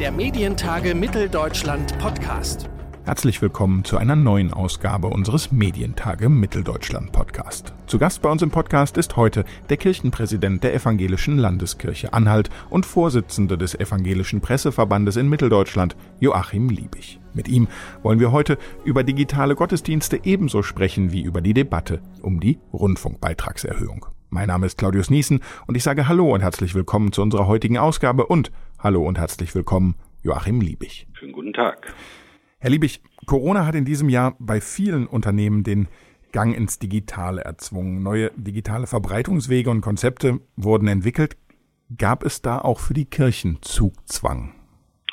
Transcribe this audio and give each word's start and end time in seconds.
Der 0.00 0.10
Medientage 0.10 0.92
Mitteldeutschland 0.96 1.96
Podcast. 2.00 2.68
Herzlich 3.04 3.40
willkommen 3.40 3.84
zu 3.84 3.96
einer 3.96 4.16
neuen 4.16 4.52
Ausgabe 4.52 5.06
unseres 5.06 5.52
Medientage 5.52 6.28
Mitteldeutschland 6.28 7.12
Podcast. 7.12 7.72
Zu 7.86 8.00
Gast 8.00 8.20
bei 8.20 8.28
uns 8.28 8.42
im 8.42 8.50
Podcast 8.50 8.96
ist 8.96 9.14
heute 9.14 9.44
der 9.68 9.76
Kirchenpräsident 9.76 10.64
der 10.64 10.74
Evangelischen 10.74 11.38
Landeskirche 11.38 12.12
Anhalt 12.12 12.50
und 12.70 12.86
Vorsitzende 12.86 13.56
des 13.56 13.76
Evangelischen 13.76 14.40
Presseverbandes 14.40 15.14
in 15.14 15.28
Mitteldeutschland, 15.28 15.94
Joachim 16.18 16.70
Liebig. 16.70 17.20
Mit 17.32 17.46
ihm 17.46 17.68
wollen 18.02 18.18
wir 18.18 18.32
heute 18.32 18.58
über 18.84 19.04
digitale 19.04 19.54
Gottesdienste 19.54 20.18
ebenso 20.24 20.64
sprechen 20.64 21.12
wie 21.12 21.22
über 21.22 21.40
die 21.40 21.54
Debatte 21.54 22.00
um 22.20 22.40
die 22.40 22.58
Rundfunkbeitragserhöhung. 22.72 24.06
Mein 24.34 24.48
Name 24.48 24.66
ist 24.66 24.78
Claudius 24.78 25.10
Niesen 25.10 25.38
und 25.68 25.76
ich 25.76 25.84
sage 25.84 26.08
Hallo 26.08 26.34
und 26.34 26.40
herzlich 26.40 26.74
willkommen 26.74 27.12
zu 27.12 27.22
unserer 27.22 27.46
heutigen 27.46 27.78
Ausgabe 27.78 28.26
und 28.26 28.50
Hallo 28.84 29.02
und 29.02 29.18
herzlich 29.18 29.54
willkommen, 29.54 29.94
Joachim 30.22 30.60
Liebig. 30.60 31.06
Schönen 31.14 31.32
guten 31.32 31.54
Tag. 31.54 31.94
Herr 32.58 32.68
Liebig, 32.68 33.00
Corona 33.24 33.64
hat 33.64 33.74
in 33.74 33.86
diesem 33.86 34.10
Jahr 34.10 34.36
bei 34.38 34.60
vielen 34.60 35.06
Unternehmen 35.06 35.62
den 35.62 35.88
Gang 36.32 36.54
ins 36.54 36.78
Digitale 36.80 37.40
erzwungen. 37.40 38.02
Neue 38.02 38.30
digitale 38.36 38.86
Verbreitungswege 38.86 39.70
und 39.70 39.80
Konzepte 39.80 40.40
wurden 40.56 40.86
entwickelt. 40.86 41.38
Gab 41.96 42.24
es 42.24 42.42
da 42.42 42.58
auch 42.58 42.78
für 42.78 42.92
die 42.92 43.06
Kirchen 43.06 43.56
Zugzwang? 43.62 44.54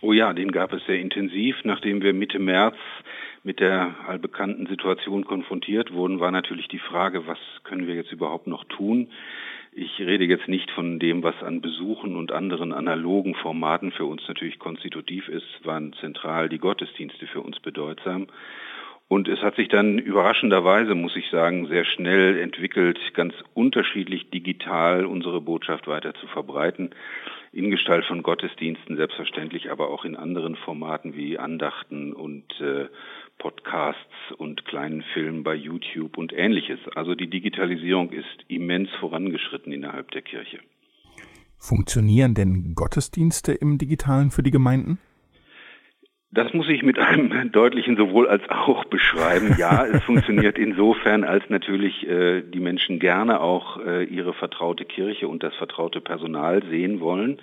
Oh 0.02 0.12
ja, 0.12 0.34
den 0.34 0.52
gab 0.52 0.74
es 0.74 0.86
sehr 0.86 1.00
intensiv. 1.00 1.56
Nachdem 1.64 2.02
wir 2.02 2.14
Mitte 2.14 2.40
März 2.40 2.76
mit 3.44 3.60
der 3.60 3.96
allbekannten 4.08 4.68
Situation 4.68 5.26
konfrontiert 5.26 5.94
wurden, 5.94 6.20
war 6.20 6.32
natürlich 6.32 6.68
die 6.68 6.80
Frage, 6.80 7.28
was 7.28 7.40
können 7.64 7.88
wir 7.88 7.96
jetzt 7.96 8.12
überhaupt 8.12 8.48
noch 8.48 8.64
tun? 8.66 9.10
Ich 9.74 10.00
rede 10.00 10.26
jetzt 10.26 10.48
nicht 10.48 10.70
von 10.72 11.00
dem, 11.00 11.24
was 11.24 11.42
an 11.42 11.62
Besuchen 11.62 12.18
und 12.18 12.32
anderen 12.32 12.74
analogen 12.74 13.36
Formaten 13.36 13.92
für 13.92 14.06
uns 14.06 14.22
natürlich 14.28 14.60
konstitutiv 14.60 15.30
ist, 15.30 15.66
waren 15.66 15.94
zentral 15.94 16.50
die 16.50 16.60
Gottesdienste 16.60 17.26
für 17.26 17.42
uns 17.42 17.60
bedeutsam. 17.60 18.28
Und 19.08 19.28
es 19.28 19.42
hat 19.42 19.56
sich 19.56 19.68
dann 19.68 19.98
überraschenderweise, 19.98 20.96
muss 20.96 21.18
ich 21.18 21.30
sagen, 21.30 21.68
sehr 21.68 21.84
schnell 21.84 22.38
entwickelt, 22.40 22.98
ganz 23.14 23.34
unterschiedlich 23.54 24.30
digital 24.30 25.06
unsere 25.06 25.42
Botschaft 25.42 25.88
weiter 25.88 26.14
zu 26.14 26.28
verbreiten 26.28 26.92
in 27.52 27.70
Gestalt 27.70 28.06
von 28.06 28.24
Gottesdiensten 28.24 28.96
selbstverständlich, 28.96 29.70
aber 29.70 29.90
auch 29.90 30.06
in 30.06 30.16
anderen 30.16 30.56
Formaten 30.56 31.16
wie 31.16 31.38
Andachten 31.38 32.14
und 32.14 32.46
äh, 32.62 32.88
Podcasts 33.82 34.38
und 34.38 34.64
kleinen 34.66 35.02
Filmen 35.14 35.44
bei 35.44 35.56
YouTube 35.56 36.18
und 36.18 36.34
ähnliches. 36.34 36.80
Also 36.96 37.16
die 37.16 37.30
Digitalisierung 37.30 38.12
ist 38.12 38.46
immens 38.48 38.90
vorangeschritten 39.00 39.74
innerhalb 39.74 40.12
der 40.12 40.22
Kirche. 40.22 40.60
Funktionieren 41.58 42.36
denn 42.36 42.74
Gottesdienste 42.76 43.54
im 43.54 43.80
digitalen 43.80 44.30
für 44.30 44.44
die 44.44 44.52
Gemeinden? 44.52 45.00
Das 46.32 46.54
muss 46.54 46.70
ich 46.70 46.84
mit 46.84 47.00
einem 47.00 47.52
deutlichen 47.52 47.98
sowohl 47.98 48.28
als 48.28 48.48
auch 48.50 48.86
beschreiben. 48.86 49.56
Ja, 49.58 49.84
es 49.86 50.04
funktioniert 50.06 50.60
insofern, 50.60 51.24
als 51.24 51.44
natürlich 51.50 52.08
äh, 52.08 52.42
die 52.44 52.60
Menschen 52.60 53.00
gerne 53.00 53.42
auch 53.42 53.84
äh, 53.84 54.04
ihre 54.04 54.34
vertraute 54.34 54.86
Kirche 54.86 55.28
und 55.28 55.42
das 55.42 55.56
vertraute 55.56 56.02
Personal 56.02 56.62
sehen 56.70 57.00
wollen. 57.00 57.42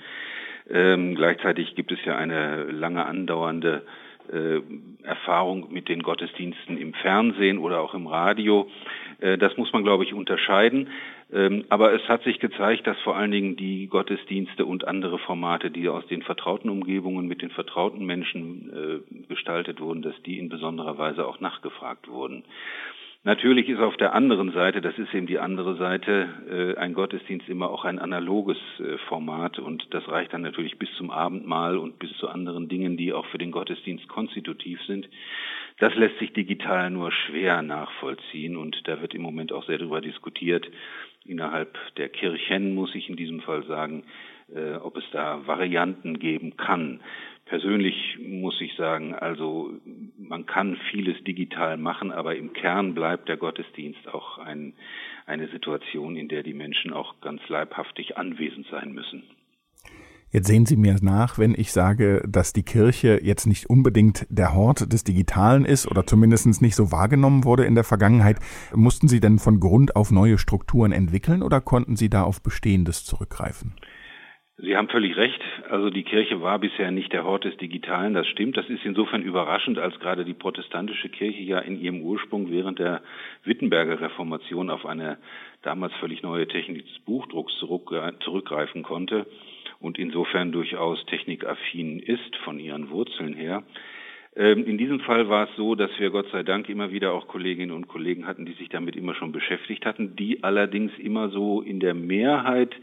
Ähm, 0.71 1.17
gleichzeitig 1.17 1.75
gibt 1.75 1.91
es 1.91 1.99
ja 2.05 2.17
eine 2.17 2.65
lange 2.65 3.05
andauernde 3.07 3.83
äh, 4.33 4.61
Erfahrung 5.03 5.73
mit 5.73 5.89
den 5.89 6.03
Gottesdiensten 6.03 6.77
im 6.79 6.95
Fernsehen 6.95 7.59
oder 7.59 7.81
auch 7.81 7.95
im 7.95 8.07
Radio. 8.07 8.69
Äh, 9.21 9.39
das 9.39 9.57
muss 9.57 9.73
man, 9.73 9.83
glaube 9.83 10.05
ich, 10.05 10.15
unterscheiden. 10.15 10.89
Ähm, 11.31 11.65
aber 11.69 11.93
es 11.93 12.09
hat 12.09 12.23
sich 12.23 12.39
gezeigt, 12.39 12.87
dass 12.87 12.99
vor 13.01 13.17
allen 13.17 13.31
Dingen 13.31 13.57
die 13.57 13.87
Gottesdienste 13.87 14.65
und 14.65 14.89
andere 14.89 15.19
Formate, 15.19 15.71
die 15.71 15.89
aus 15.89 16.07
den 16.07 16.23
vertrauten 16.23 16.71
Umgebungen 16.71 17.27
mit 17.27 17.43
den 17.43 17.51
vertrauten 17.51 18.07
Menschen 18.07 18.73
äh, 18.73 19.27
gestaltet 19.29 19.81
wurden, 19.81 20.03
dass 20.03 20.21
die 20.23 20.39
in 20.39 20.49
besonderer 20.49 20.97
Weise 20.97 21.27
auch 21.27 21.41
nachgefragt 21.41 22.09
wurden. 22.09 22.45
Natürlich 23.25 23.69
ist 23.69 23.81
auf 23.81 23.97
der 23.97 24.15
anderen 24.15 24.53
Seite, 24.53 24.81
das 24.81 24.97
ist 24.97 25.13
eben 25.13 25.27
die 25.27 25.39
andere 25.39 25.77
Seite, 25.77 26.29
äh, 26.49 26.79
ein 26.79 26.95
Gottesdienst 26.95 27.49
immer 27.49 27.69
auch 27.71 27.85
ein 27.85 27.99
analoges 27.99 28.59
Format 29.09 29.59
und 29.59 29.87
das 29.91 30.09
reicht 30.09 30.33
dann 30.33 30.43
natürlich 30.43 30.79
bis 30.79 30.89
zum 30.97 31.11
Abendmahl 31.11 31.77
und 31.77 31.99
bis 31.99 32.17
zu 32.19 32.29
anderen 32.29 32.69
Dingen, 32.69 32.97
die 32.97 33.13
auch 33.13 33.27
für 33.27 33.39
den 33.39 33.51
Gottesdienst 33.51 34.09
konstitutiv 34.09 34.81
sind. 34.87 35.09
Das 35.79 35.95
lässt 35.95 36.19
sich 36.19 36.33
digital 36.33 36.91
nur 36.91 37.13
schwer 37.13 37.63
nachvollziehen 37.63 38.57
und 38.57 38.77
da 38.89 39.01
wird 39.01 39.15
im 39.15 39.23
Moment 39.23 39.53
auch 39.53 39.65
sehr 39.67 39.79
darüber 39.79 40.01
diskutiert, 40.01 40.69
innerhalb 41.25 41.77
der 41.97 42.09
Kirchen, 42.09 42.75
muss 42.75 42.95
ich 42.95 43.09
in 43.09 43.17
diesem 43.17 43.41
Fall 43.41 43.65
sagen, 43.65 44.05
äh, 44.55 44.75
ob 44.77 44.97
es 44.97 45.05
da 45.13 45.47
Varianten 45.47 46.19
geben 46.19 46.57
kann. 46.57 47.01
Persönlich 47.49 48.19
muss 48.21 48.61
ich 48.61 48.75
sagen, 48.77 49.15
also 49.15 49.73
man 50.19 50.45
kann 50.45 50.77
vieles 50.91 51.17
digital 51.25 51.79
machen, 51.79 52.13
aber 52.13 52.37
im 52.37 52.53
Kern 52.53 52.95
bleibt 52.95 53.29
der 53.31 53.39
Gottesdienst 53.39 54.07
auch 54.13 54.37
ein, 54.37 54.75
eine 55.25 55.49
Situation, 55.49 56.17
in 56.17 56.29
der 56.29 56.43
die 56.43 56.53
Menschen 56.53 56.93
auch 56.93 57.23
ganz 57.23 57.41
leibhaftig 57.49 58.19
anwesend 58.19 58.67
sein 58.71 58.93
müssen. 58.93 59.23
Jetzt 60.31 60.47
sehen 60.47 60.67
Sie 60.67 60.77
mir 60.77 60.95
nach, 61.01 61.39
wenn 61.39 61.55
ich 61.55 61.73
sage, 61.73 62.23
dass 62.29 62.53
die 62.53 62.65
Kirche 62.65 63.19
jetzt 63.23 63.47
nicht 63.47 63.71
unbedingt 63.71 64.27
der 64.29 64.55
Hort 64.55 64.93
des 64.93 65.03
Digitalen 65.03 65.65
ist 65.65 65.91
oder 65.91 66.07
zumindest 66.07 66.61
nicht 66.61 66.75
so 66.75 66.93
wahrgenommen 66.93 67.45
wurde 67.45 67.65
in 67.65 67.75
der 67.75 67.85
Vergangenheit. 67.85 68.41
Mussten 68.75 69.09
Sie 69.09 69.21
denn 69.21 69.39
von 69.39 69.59
Grund 69.59 69.97
auf 69.97 70.11
neue 70.11 70.37
Strukturen 70.37 70.93
entwickeln 70.93 71.43
oder 71.43 71.63
konnten 71.63 71.97
Sie 71.97 72.11
da 72.11 72.25
auf 72.25 72.43
Bestehendes 72.43 73.07
zurückgreifen? 73.07 73.73
Sie 74.61 74.77
haben 74.77 74.89
völlig 74.89 75.17
recht. 75.17 75.41
Also 75.71 75.89
die 75.89 76.03
Kirche 76.03 76.43
war 76.43 76.59
bisher 76.59 76.91
nicht 76.91 77.13
der 77.13 77.25
Hort 77.25 77.45
des 77.45 77.57
Digitalen. 77.59 78.15
Das 78.15 78.27
stimmt. 78.27 78.57
Das 78.57 78.69
ist 78.69 78.85
insofern 78.85 79.23
überraschend, 79.23 79.79
als 79.79 79.99
gerade 80.01 80.25
die 80.25 80.35
protestantische 80.35 81.09
Kirche 81.09 81.43
ja 81.43 81.61
in 81.61 81.81
ihrem 81.81 82.03
Ursprung 82.03 82.51
während 82.51 82.81
der 82.81 83.01
Wittenberger 83.45 84.01
Reformation 84.01 84.69
auf 84.69 84.85
eine 84.85 85.19
damals 85.63 85.95
völlig 85.95 86.23
neue 86.23 86.49
Technik 86.49 86.87
des 86.87 86.99
Buchdrucks 87.01 87.53
zurückgreifen 87.59 88.83
konnte 88.83 89.27
und 89.81 89.97
insofern 89.97 90.51
durchaus 90.51 91.05
technikaffin 91.07 92.01
ist 92.01 92.35
von 92.45 92.59
ihren 92.59 92.91
Wurzeln 92.91 93.35
her. 93.35 93.63
Ähm, 94.35 94.67
in 94.67 94.77
diesem 94.77 94.99
Fall 95.01 95.29
war 95.29 95.49
es 95.49 95.57
so, 95.57 95.77
dass 95.77 95.91
wir 95.99 96.11
Gott 96.11 96.31
sei 96.33 96.43
Dank 96.43 96.69
immer 96.69 96.91
wieder 96.91 97.13
auch 97.13 97.29
Kolleginnen 97.29 97.73
und 97.73 97.87
Kollegen 97.87 98.27
hatten, 98.27 98.45
die 98.45 98.55
sich 98.55 98.69
damit 98.69 98.97
immer 98.97 99.15
schon 99.15 99.31
beschäftigt 99.31 99.87
hatten, 99.87 100.17
die 100.17 100.43
allerdings 100.43 100.93
immer 100.99 101.29
so 101.29 101.63
in 101.63 101.79
der 101.79 101.95
Mehrheit 101.95 102.75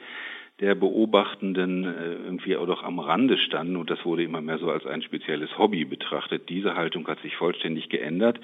der 0.59 0.75
Beobachtenden 0.75 1.83
äh, 1.83 2.13
irgendwie 2.13 2.55
auch 2.55 2.65
doch 2.65 2.83
am 2.83 2.99
Rande 2.99 3.37
standen 3.37 3.75
und 3.75 3.89
das 3.89 4.05
wurde 4.05 4.23
immer 4.23 4.41
mehr 4.41 4.57
so 4.57 4.71
als 4.71 4.85
ein 4.85 5.01
spezielles 5.01 5.57
Hobby 5.57 5.83
betrachtet. 5.85 6.49
Diese 6.49 6.75
Haltung 6.75 7.07
hat 7.07 7.19
sich 7.21 7.35
vollständig 7.35 7.89
geändert, 7.89 8.39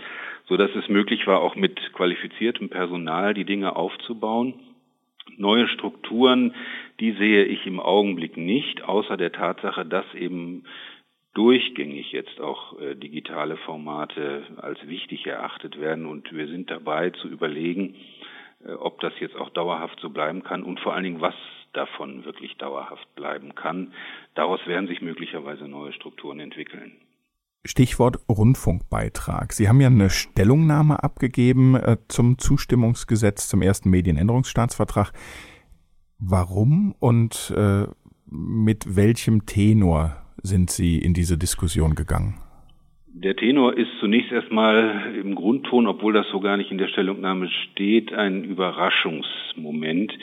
so 0.47 0.57
dass 0.57 0.75
es 0.75 0.89
möglich 0.89 1.25
war, 1.27 1.39
auch 1.39 1.55
mit 1.55 1.79
qualifiziertem 1.93 2.69
Personal 2.69 3.33
die 3.33 3.45
Dinge 3.45 3.75
aufzubauen 3.75 4.55
Neue 5.37 5.67
Strukturen, 5.67 6.53
die 6.99 7.13
sehe 7.13 7.45
ich 7.45 7.65
im 7.65 7.79
Augenblick 7.79 8.37
nicht, 8.37 8.83
außer 8.83 9.17
der 9.17 9.31
Tatsache, 9.31 9.85
dass 9.85 10.05
eben 10.13 10.63
durchgängig 11.33 12.11
jetzt 12.11 12.41
auch 12.41 12.79
äh, 12.79 12.95
digitale 12.95 13.55
Formate 13.57 14.43
als 14.57 14.85
wichtig 14.87 15.25
erachtet 15.25 15.79
werden. 15.79 16.05
Und 16.05 16.33
wir 16.33 16.47
sind 16.47 16.69
dabei 16.69 17.11
zu 17.11 17.27
überlegen, 17.27 17.95
äh, 18.65 18.73
ob 18.73 18.99
das 18.99 19.13
jetzt 19.19 19.35
auch 19.35 19.49
dauerhaft 19.49 19.99
so 20.01 20.09
bleiben 20.09 20.43
kann 20.43 20.63
und 20.63 20.79
vor 20.79 20.93
allen 20.93 21.05
Dingen, 21.05 21.21
was 21.21 21.35
davon 21.73 22.25
wirklich 22.25 22.57
dauerhaft 22.57 23.13
bleiben 23.15 23.55
kann. 23.55 23.93
Daraus 24.35 24.59
werden 24.65 24.87
sich 24.87 25.01
möglicherweise 25.01 25.67
neue 25.67 25.93
Strukturen 25.93 26.39
entwickeln. 26.39 26.93
Stichwort 27.63 28.17
Rundfunkbeitrag. 28.27 29.53
Sie 29.53 29.69
haben 29.69 29.81
ja 29.81 29.87
eine 29.87 30.09
Stellungnahme 30.09 31.03
abgegeben 31.03 31.75
äh, 31.75 31.97
zum 32.07 32.39
Zustimmungsgesetz 32.39 33.49
zum 33.49 33.61
ersten 33.61 33.89
Medienänderungsstaatsvertrag. 33.91 35.11
Warum 36.17 36.95
und 36.99 37.53
äh, 37.55 37.85
mit 38.25 38.95
welchem 38.95 39.45
Tenor 39.45 40.15
sind 40.41 40.71
Sie 40.71 40.97
in 40.97 41.13
diese 41.13 41.37
Diskussion 41.37 41.93
gegangen? 41.93 42.39
Der 43.13 43.35
Tenor 43.35 43.77
ist 43.77 43.89
zunächst 43.99 44.31
erstmal 44.31 45.15
im 45.15 45.35
Grundton, 45.35 45.85
obwohl 45.85 46.13
das 46.13 46.27
so 46.31 46.39
gar 46.39 46.57
nicht 46.57 46.71
in 46.71 46.79
der 46.79 46.87
Stellungnahme 46.87 47.49
steht, 47.49 48.13
ein 48.13 48.43
Überraschungsmoment. 48.43 50.13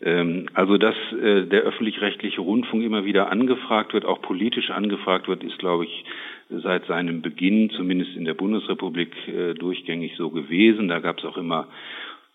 Ähm, 0.00 0.48
also, 0.54 0.78
dass 0.78 0.94
äh, 1.12 1.44
der 1.46 1.62
öffentlich-rechtliche 1.62 2.40
Rundfunk 2.40 2.84
immer 2.84 3.04
wieder 3.04 3.30
angefragt 3.30 3.94
wird, 3.94 4.04
auch 4.04 4.22
politisch 4.22 4.70
angefragt 4.70 5.28
wird, 5.28 5.42
ist, 5.42 5.58
glaube 5.58 5.84
ich, 5.84 6.04
seit 6.50 6.86
seinem 6.86 7.20
Beginn, 7.20 7.70
zumindest 7.70 8.16
in 8.16 8.24
der 8.24 8.34
Bundesrepublik, 8.34 9.12
äh, 9.28 9.54
durchgängig 9.54 10.14
so 10.16 10.30
gewesen. 10.30 10.88
Da 10.88 11.00
gab 11.00 11.18
es 11.18 11.24
auch 11.24 11.36
immer 11.36 11.66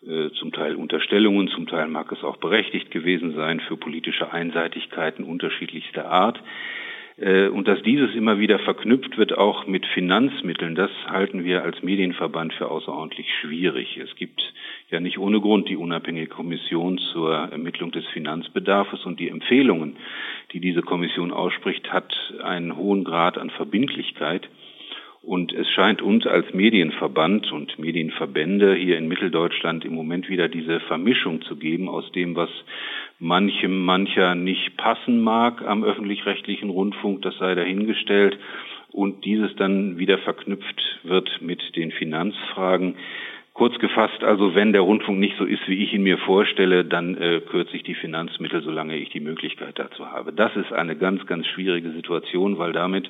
äh, 0.06 0.30
zum 0.32 0.52
Teil 0.52 0.76
Unterstellungen, 0.76 1.48
zum 1.48 1.68
Teil 1.68 1.88
mag 1.88 2.12
es 2.12 2.24
auch 2.24 2.38
berechtigt 2.38 2.92
gewesen 2.92 3.36
sein 3.36 3.62
für 3.62 3.78
politische 3.78 4.34
Einseitigkeiten 4.34 5.24
unterschiedlichster 5.24 6.10
Art. 6.10 6.42
Äh, 7.18 7.48
und 7.48 7.68
dass 7.68 7.82
dieses 7.84 8.16
immer 8.16 8.40
wieder 8.40 8.60
verknüpft 8.60 9.18
wird, 9.18 9.38
auch 9.38 9.68
mit 9.68 9.86
Finanzmitteln, 9.86 10.76
das 10.76 10.92
halten 11.08 11.44
wir 11.44 11.64
als 11.64 11.84
Medienverband 11.84 12.54
für 12.54 12.70
außerordentlich 12.70 13.28
schwierig. 13.42 13.98
Es 13.98 14.16
gibt 14.16 14.42
ja 14.90 15.00
nicht 15.00 15.20
ohne 15.20 15.40
Grund 15.40 15.70
die 15.70 15.78
unabhängige 15.78 16.28
Kommission 16.28 16.98
zur 16.98 17.36
Ermittlung 17.36 17.92
des 17.92 18.06
Finanzbedarfs 18.08 19.06
und 19.06 19.20
die 19.20 19.30
Empfehlungen, 19.30 19.98
die 20.52 20.60
diese 20.60 20.82
Kommission 20.82 21.32
ausspricht, 21.32 21.92
hat 21.92 22.14
einen 22.44 22.76
hohen 22.76 23.04
Grad 23.04 23.38
an 23.38 23.50
Verbindlichkeit. 23.50 24.48
Und 25.24 25.54
es 25.54 25.70
scheint 25.70 26.02
uns 26.02 26.28
als 26.28 26.54
Medienverband 26.54 27.50
und 27.54 27.80
Medienverbände 27.80 28.76
hier 28.76 28.98
in 28.98 29.08
Mitteldeutschland 29.08 29.86
im 29.86 29.96
Moment 29.96 30.28
wieder 30.28 30.50
diese 30.50 30.82
Vermischung 30.82 31.42
zu 31.44 31.56
geben 31.56 31.88
aus 31.88 32.12
dem, 32.12 32.36
was 32.36 32.50
manchem 33.24 33.86
mancher 33.86 34.36
nicht 34.36 34.76
passen 34.76 35.22
mag 35.22 35.62
am 35.66 35.84
öffentlich-rechtlichen 35.86 36.70
Rundfunk, 36.70 37.22
das 37.22 37.38
sei 37.38 37.56
dahingestellt, 37.56 38.38
und 38.92 39.24
dieses 39.24 39.56
dann 39.56 39.98
wieder 39.98 40.18
verknüpft 40.20 41.00
wird 41.04 41.42
mit 41.42 41.76
den 41.76 41.92
Finanzfragen. 41.92 42.96
Kurz 43.54 43.80
gefasst, 43.80 44.24
also 44.24 44.56
wenn 44.56 44.74
der 44.74 44.82
Rundfunk 44.82 45.20
nicht 45.20 45.38
so 45.38 45.46
ist, 45.46 45.68
wie 45.68 45.84
ich 45.84 45.94
ihn 45.94 46.04
mir 46.04 46.18
vorstelle, 46.18 46.84
dann 46.84 47.16
äh, 47.16 47.40
kürze 47.40 47.78
ich 47.78 47.84
die 47.84 47.96
Finanzmittel, 47.96 48.62
solange 48.62 48.98
ich 48.98 49.10
die 49.10 49.22
Möglichkeit 49.22 49.80
dazu 49.80 50.12
habe. 50.12 50.34
Das 50.34 50.56
ist 50.58 50.74
eine 50.74 50.98
ganz, 50.98 51.26
ganz 51.26 51.48
schwierige 51.48 51.92
Situation, 51.92 52.58
weil 52.58 52.74
damit 52.74 53.10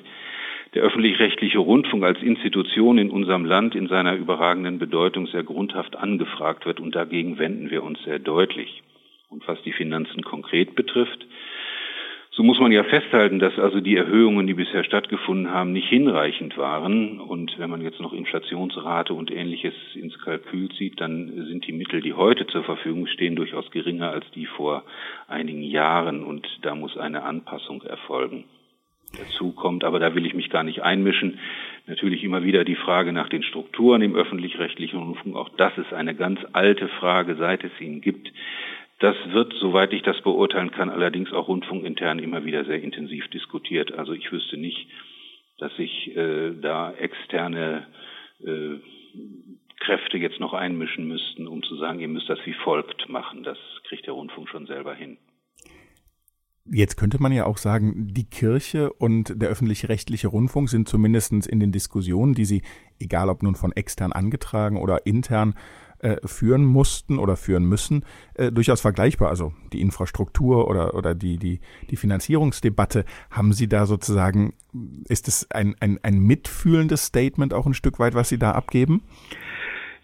der 0.74 0.82
öffentlich-rechtliche 0.82 1.58
Rundfunk 1.58 2.04
als 2.04 2.22
Institution 2.22 2.98
in 2.98 3.10
unserem 3.10 3.44
Land 3.44 3.74
in 3.74 3.88
seiner 3.88 4.14
überragenden 4.14 4.78
Bedeutung 4.78 5.26
sehr 5.26 5.42
grundhaft 5.42 5.96
angefragt 5.96 6.66
wird 6.66 6.78
und 6.78 6.94
dagegen 6.94 7.38
wenden 7.38 7.70
wir 7.70 7.82
uns 7.82 8.00
sehr 8.04 8.20
deutlich. 8.20 8.82
Und 9.34 9.48
was 9.48 9.60
die 9.62 9.72
Finanzen 9.72 10.22
konkret 10.22 10.76
betrifft, 10.76 11.26
so 12.30 12.44
muss 12.44 12.60
man 12.60 12.70
ja 12.70 12.84
festhalten, 12.84 13.40
dass 13.40 13.58
also 13.58 13.80
die 13.80 13.96
Erhöhungen, 13.96 14.46
die 14.46 14.54
bisher 14.54 14.84
stattgefunden 14.84 15.50
haben, 15.52 15.72
nicht 15.72 15.88
hinreichend 15.88 16.56
waren. 16.56 17.20
Und 17.20 17.58
wenn 17.58 17.68
man 17.68 17.80
jetzt 17.80 18.00
noch 18.00 18.12
Inflationsrate 18.12 19.12
und 19.12 19.32
ähnliches 19.32 19.74
ins 19.94 20.16
Kalkül 20.20 20.68
zieht, 20.70 21.00
dann 21.00 21.32
sind 21.48 21.66
die 21.66 21.72
Mittel, 21.72 22.00
die 22.00 22.12
heute 22.12 22.46
zur 22.46 22.62
Verfügung 22.62 23.08
stehen, 23.08 23.34
durchaus 23.34 23.68
geringer 23.72 24.10
als 24.10 24.24
die 24.36 24.46
vor 24.46 24.84
einigen 25.26 25.62
Jahren. 25.62 26.22
Und 26.22 26.46
da 26.62 26.76
muss 26.76 26.96
eine 26.96 27.24
Anpassung 27.24 27.82
erfolgen 27.82 28.44
dazu 29.18 29.52
kommt, 29.52 29.84
aber 29.84 29.98
da 29.98 30.14
will 30.14 30.26
ich 30.26 30.34
mich 30.34 30.50
gar 30.50 30.64
nicht 30.64 30.82
einmischen. 30.82 31.38
Natürlich 31.86 32.24
immer 32.24 32.44
wieder 32.44 32.64
die 32.64 32.76
Frage 32.76 33.12
nach 33.12 33.28
den 33.28 33.42
Strukturen 33.42 34.02
im 34.02 34.16
öffentlich-rechtlichen 34.16 34.98
Rundfunk. 34.98 35.36
Auch 35.36 35.50
das 35.50 35.76
ist 35.78 35.92
eine 35.92 36.14
ganz 36.14 36.40
alte 36.52 36.88
Frage, 36.88 37.36
seit 37.36 37.64
es 37.64 37.80
ihn 37.80 38.00
gibt. 38.00 38.32
Das 39.04 39.16
wird, 39.34 39.52
soweit 39.60 39.92
ich 39.92 40.00
das 40.00 40.18
beurteilen 40.22 40.70
kann, 40.70 40.88
allerdings 40.88 41.30
auch 41.30 41.46
rundfunkintern 41.46 42.18
immer 42.20 42.46
wieder 42.46 42.64
sehr 42.64 42.82
intensiv 42.82 43.28
diskutiert. 43.28 43.92
Also 43.92 44.14
ich 44.14 44.32
wüsste 44.32 44.56
nicht, 44.56 44.88
dass 45.58 45.76
sich 45.76 46.16
äh, 46.16 46.54
da 46.58 46.90
externe 46.94 47.86
äh, 48.42 48.76
Kräfte 49.80 50.16
jetzt 50.16 50.40
noch 50.40 50.54
einmischen 50.54 51.06
müssten, 51.06 51.46
um 51.46 51.62
zu 51.62 51.76
sagen, 51.76 52.00
ihr 52.00 52.08
müsst 52.08 52.30
das 52.30 52.38
wie 52.46 52.54
folgt 52.54 53.06
machen. 53.10 53.42
Das 53.42 53.58
kriegt 53.88 54.06
der 54.06 54.14
Rundfunk 54.14 54.48
schon 54.48 54.64
selber 54.64 54.94
hin. 54.94 55.18
Jetzt 56.64 56.96
könnte 56.96 57.20
man 57.20 57.30
ja 57.30 57.44
auch 57.44 57.58
sagen, 57.58 58.08
die 58.14 58.24
Kirche 58.24 58.90
und 58.90 59.34
der 59.36 59.50
öffentlich-rechtliche 59.50 60.28
Rundfunk 60.28 60.70
sind 60.70 60.88
zumindest 60.88 61.46
in 61.46 61.60
den 61.60 61.72
Diskussionen, 61.72 62.32
die 62.32 62.46
sie, 62.46 62.62
egal 62.98 63.28
ob 63.28 63.42
nun 63.42 63.54
von 63.54 63.72
extern 63.72 64.12
angetragen 64.12 64.78
oder 64.78 65.04
intern, 65.04 65.56
äh, 65.98 66.16
führen 66.24 66.64
mussten 66.64 67.18
oder 67.18 67.36
führen 67.36 67.64
müssen, 67.64 68.04
äh, 68.34 68.52
durchaus 68.52 68.80
vergleichbar. 68.80 69.28
Also 69.28 69.52
die 69.72 69.80
Infrastruktur 69.80 70.68
oder, 70.68 70.94
oder 70.94 71.14
die, 71.14 71.38
die, 71.38 71.60
die 71.90 71.96
Finanzierungsdebatte, 71.96 73.04
haben 73.30 73.52
Sie 73.52 73.68
da 73.68 73.86
sozusagen, 73.86 74.54
ist 75.08 75.28
es 75.28 75.50
ein, 75.50 75.74
ein, 75.80 75.98
ein 76.02 76.18
mitfühlendes 76.18 77.06
Statement 77.06 77.54
auch 77.54 77.66
ein 77.66 77.74
Stück 77.74 77.98
weit, 77.98 78.14
was 78.14 78.28
Sie 78.28 78.38
da 78.38 78.52
abgeben? 78.52 79.02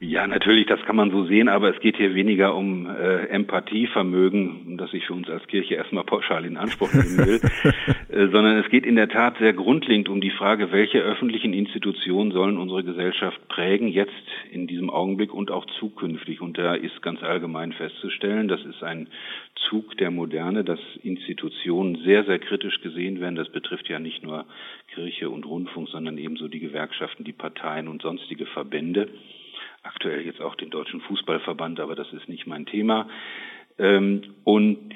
Ja, 0.03 0.27
natürlich, 0.27 0.65
das 0.65 0.81
kann 0.87 0.97
man 0.97 1.11
so 1.11 1.27
sehen, 1.27 1.51
aber 1.51 1.75
es 1.75 1.79
geht 1.81 1.99
hier 1.99 2.15
weniger 2.15 2.55
um 2.55 2.87
äh, 2.87 3.27
Empathievermögen, 3.27 4.79
das 4.79 4.95
ich 4.95 5.05
für 5.05 5.13
uns 5.13 5.29
als 5.29 5.47
Kirche 5.47 5.75
erstmal 5.75 6.05
pauschal 6.05 6.47
in 6.47 6.57
Anspruch 6.57 6.91
nehmen 6.95 7.19
will, 7.19 7.41
äh, 8.09 8.29
sondern 8.33 8.57
es 8.57 8.71
geht 8.71 8.87
in 8.87 8.97
der 8.97 9.11
Tat 9.11 9.37
sehr 9.37 9.53
grundlegend 9.53 10.09
um 10.09 10.23
die 10.23 10.31
Frage, 10.31 10.73
welche 10.73 11.01
öffentlichen 11.01 11.53
Institutionen 11.53 12.33
sollen 12.33 12.57
unsere 12.57 12.83
Gesellschaft 12.83 13.47
prägen, 13.49 13.89
jetzt 13.89 14.15
in 14.51 14.67
diesem 14.67 14.89
Augenblick 14.89 15.35
und 15.35 15.51
auch 15.51 15.67
zukünftig. 15.79 16.41
Und 16.41 16.57
da 16.57 16.75
ist 16.75 17.03
ganz 17.03 17.23
allgemein 17.23 17.75
festzustellen, 17.75 18.49
das 18.49 18.65
ist 18.65 18.83
ein 18.83 19.07
Zug 19.69 19.99
der 19.99 20.11
Moderne, 20.11 20.65
dass 20.65 20.81
Institutionen 21.03 21.97
sehr, 22.07 22.25
sehr 22.25 22.39
kritisch 22.39 22.81
gesehen 22.81 23.21
werden. 23.21 23.35
Das 23.35 23.51
betrifft 23.51 23.91
ja 23.91 23.99
nicht 23.99 24.23
nur 24.23 24.47
Kirche 24.95 25.29
und 25.29 25.45
Rundfunk, 25.45 25.91
sondern 25.91 26.17
ebenso 26.17 26.49
die 26.49 26.61
Gewerkschaften, 26.61 27.25
die 27.25 27.35
Parteien 27.35 27.87
und 27.87 28.01
sonstige 28.01 28.47
Verbände 28.47 29.09
aktuell 29.83 30.25
jetzt 30.25 30.41
auch 30.41 30.55
den 30.55 30.71
Deutschen 30.71 31.01
Fußballverband, 31.01 31.81
aber 31.81 31.95
das 31.95 32.13
ist 32.13 32.29
nicht 32.29 32.47
mein 32.47 32.67
Thema. 32.67 33.09
Ähm, 33.79 34.23
und 34.45 34.95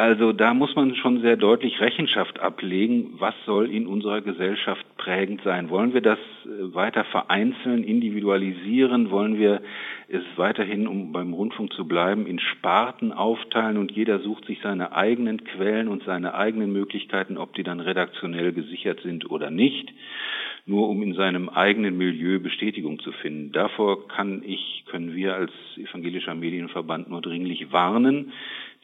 also 0.00 0.32
da 0.32 0.54
muss 0.54 0.74
man 0.76 0.94
schon 0.94 1.20
sehr 1.20 1.36
deutlich 1.36 1.78
Rechenschaft 1.78 2.40
ablegen, 2.40 3.16
was 3.18 3.34
soll 3.44 3.70
in 3.70 3.86
unserer 3.86 4.22
Gesellschaft 4.22 4.86
prägend 4.96 5.42
sein. 5.42 5.68
Wollen 5.68 5.92
wir 5.92 6.00
das 6.00 6.18
äh, 6.46 6.74
weiter 6.74 7.04
vereinzeln, 7.04 7.84
individualisieren? 7.84 9.10
Wollen 9.10 9.38
wir 9.38 9.60
es 10.08 10.22
weiterhin, 10.36 10.88
um 10.88 11.12
beim 11.12 11.34
Rundfunk 11.34 11.74
zu 11.74 11.86
bleiben, 11.86 12.26
in 12.26 12.38
Sparten 12.38 13.12
aufteilen 13.12 13.76
und 13.76 13.92
jeder 13.92 14.20
sucht 14.20 14.46
sich 14.46 14.60
seine 14.62 14.92
eigenen 14.92 15.44
Quellen 15.44 15.88
und 15.88 16.02
seine 16.04 16.32
eigenen 16.32 16.72
Möglichkeiten, 16.72 17.36
ob 17.36 17.52
die 17.54 17.62
dann 17.62 17.80
redaktionell 17.80 18.52
gesichert 18.52 19.00
sind 19.02 19.30
oder 19.30 19.50
nicht? 19.50 19.92
Nur 20.70 20.88
um 20.88 21.02
in 21.02 21.14
seinem 21.14 21.48
eigenen 21.48 21.98
Milieu 21.98 22.38
Bestätigung 22.38 23.00
zu 23.00 23.10
finden. 23.10 23.50
Davor 23.50 24.06
kann 24.06 24.42
ich, 24.46 24.84
können 24.86 25.16
wir 25.16 25.34
als 25.34 25.50
evangelischer 25.76 26.34
Medienverband 26.34 27.10
nur 27.10 27.20
dringlich 27.20 27.72
warnen. 27.72 28.32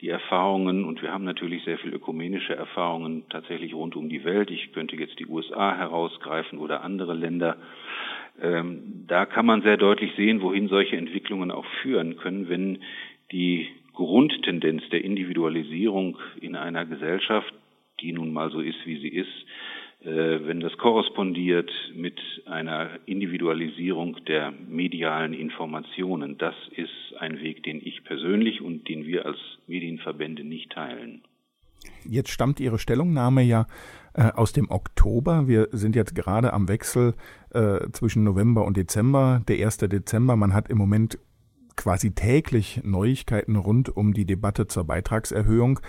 Die 0.01 0.09
Erfahrungen, 0.09 0.83
und 0.83 1.01
wir 1.01 1.11
haben 1.11 1.23
natürlich 1.23 1.63
sehr 1.63 1.77
viel 1.79 1.93
ökumenische 1.93 2.53
Erfahrungen 2.53 3.23
tatsächlich 3.29 3.73
rund 3.73 3.95
um 3.95 4.09
die 4.09 4.25
Welt. 4.25 4.51
Ich 4.51 4.73
könnte 4.73 4.97
jetzt 4.97 5.17
die 5.17 5.27
USA 5.27 5.75
herausgreifen 5.75 6.59
oder 6.59 6.83
andere 6.83 7.13
Länder. 7.13 7.55
Ähm, 8.39 9.05
da 9.07 9.25
kann 9.25 9.45
man 9.45 9.61
sehr 9.61 9.77
deutlich 9.77 10.11
sehen, 10.15 10.41
wohin 10.41 10.67
solche 10.67 10.97
Entwicklungen 10.97 11.51
auch 11.51 11.65
führen 11.81 12.17
können, 12.17 12.49
wenn 12.49 12.79
die 13.31 13.69
Grundtendenz 13.93 14.83
der 14.89 15.03
Individualisierung 15.03 16.17
in 16.41 16.55
einer 16.55 16.85
Gesellschaft, 16.85 17.51
die 18.01 18.11
nun 18.11 18.33
mal 18.33 18.51
so 18.51 18.59
ist, 18.59 18.85
wie 18.85 18.97
sie 18.97 19.07
ist, 19.07 19.45
wenn 20.03 20.59
das 20.59 20.77
korrespondiert 20.77 21.71
mit 21.95 22.19
einer 22.45 22.91
Individualisierung 23.05 24.23
der 24.25 24.51
medialen 24.51 25.33
Informationen. 25.33 26.37
Das 26.37 26.55
ist 26.75 27.17
ein 27.19 27.41
Weg, 27.41 27.63
den 27.63 27.81
ich 27.83 28.03
persönlich 28.03 28.61
und 28.61 28.87
den 28.87 29.05
wir 29.05 29.25
als 29.25 29.37
Medienverbände 29.65 30.43
nicht 30.43 30.71
teilen. 30.71 31.23
Jetzt 32.05 32.29
stammt 32.29 32.59
Ihre 32.59 32.79
Stellungnahme 32.79 33.41
ja 33.41 33.67
äh, 34.13 34.31
aus 34.31 34.53
dem 34.53 34.69
Oktober. 34.69 35.47
Wir 35.47 35.67
sind 35.71 35.95
jetzt 35.95 36.15
gerade 36.15 36.53
am 36.53 36.67
Wechsel 36.67 37.13
äh, 37.51 37.89
zwischen 37.91 38.23
November 38.23 38.65
und 38.65 38.77
Dezember. 38.77 39.41
Der 39.47 39.65
1. 39.65 39.77
Dezember, 39.77 40.35
man 40.35 40.53
hat 40.53 40.69
im 40.69 40.77
Moment 40.77 41.19
quasi 41.77 42.11
täglich 42.11 42.81
Neuigkeiten 42.83 43.55
rund 43.55 43.95
um 43.95 44.13
die 44.13 44.25
Debatte 44.25 44.67
zur 44.67 44.83
Beitragserhöhung. 44.83 45.79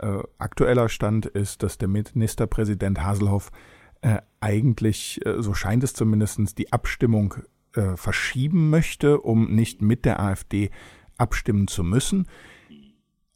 Äh, 0.00 0.18
aktueller 0.38 0.88
Stand 0.88 1.26
ist, 1.26 1.62
dass 1.62 1.78
der 1.78 1.88
Ministerpräsident 1.88 3.04
Haselhoff 3.04 3.52
äh, 4.00 4.18
eigentlich, 4.40 5.24
äh, 5.24 5.40
so 5.40 5.54
scheint 5.54 5.84
es 5.84 5.94
zumindest, 5.94 6.58
die 6.58 6.72
Abstimmung 6.72 7.36
äh, 7.74 7.96
verschieben 7.96 8.70
möchte, 8.70 9.20
um 9.20 9.54
nicht 9.54 9.82
mit 9.82 10.04
der 10.04 10.20
AfD 10.20 10.70
abstimmen 11.16 11.68
zu 11.68 11.84
müssen. 11.84 12.26